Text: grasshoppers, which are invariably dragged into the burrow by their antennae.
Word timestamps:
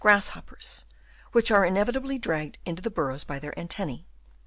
grasshoppers, 0.03 0.85
which 1.31 1.51
are 1.51 1.63
invariably 1.63 2.17
dragged 2.17 2.57
into 2.65 2.81
the 2.81 2.89
burrow 2.89 3.19
by 3.27 3.37
their 3.37 3.53
antennae. 3.55 4.07